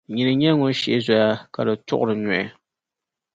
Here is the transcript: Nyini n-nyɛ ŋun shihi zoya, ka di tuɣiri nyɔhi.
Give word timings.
Nyini 0.13 0.33
n-nyɛ 0.35 0.51
ŋun 0.59 0.73
shihi 0.79 0.99
zoya, 1.05 1.29
ka 1.53 1.61
di 1.67 1.73
tuɣiri 1.87 2.13
nyɔhi. 2.17 2.43